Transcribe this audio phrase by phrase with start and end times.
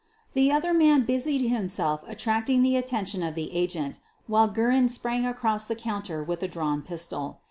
[0.33, 5.67] The other man busied himself attracting the attention of the agent while Guerin sprang across
[5.67, 7.37] the counter with a drawn pistol.